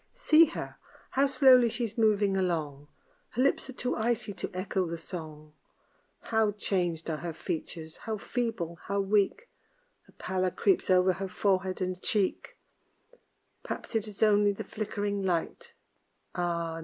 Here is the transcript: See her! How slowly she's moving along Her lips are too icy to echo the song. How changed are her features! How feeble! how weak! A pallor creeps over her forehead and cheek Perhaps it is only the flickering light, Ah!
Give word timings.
See 0.15 0.45
her! 0.45 0.77
How 1.11 1.27
slowly 1.27 1.69
she's 1.69 1.95
moving 1.95 2.35
along 2.35 2.87
Her 3.29 3.43
lips 3.43 3.69
are 3.69 3.73
too 3.73 3.95
icy 3.95 4.33
to 4.33 4.49
echo 4.51 4.87
the 4.87 4.97
song. 4.97 5.53
How 6.21 6.53
changed 6.53 7.07
are 7.07 7.17
her 7.17 7.33
features! 7.33 7.97
How 7.97 8.17
feeble! 8.17 8.79
how 8.85 8.99
weak! 8.99 9.47
A 10.07 10.11
pallor 10.13 10.49
creeps 10.49 10.89
over 10.89 11.13
her 11.13 11.27
forehead 11.27 11.81
and 11.81 12.01
cheek 12.01 12.57
Perhaps 13.61 13.93
it 13.93 14.07
is 14.07 14.23
only 14.23 14.51
the 14.51 14.63
flickering 14.63 15.21
light, 15.21 15.75
Ah! 16.33 16.79